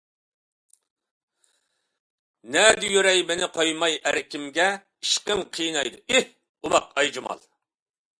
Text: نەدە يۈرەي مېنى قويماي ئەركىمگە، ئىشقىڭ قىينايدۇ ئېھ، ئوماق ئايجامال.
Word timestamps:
نەدە 2.55 2.89
يۈرەي 2.93 3.21
مېنى 3.33 3.49
قويماي 3.57 3.97
ئەركىمگە، 4.11 4.65
ئىشقىڭ 5.07 5.45
قىينايدۇ 5.59 6.01
ئېھ، 6.17 6.25
ئوماق 6.65 6.89
ئايجامال. 7.03 7.45